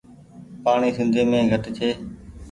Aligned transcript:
پآڻيٚ 0.63 0.95
سندي 0.97 1.21
مين 1.29 1.43
گهٽ 1.51 1.63
ڇي۔ 1.77 1.89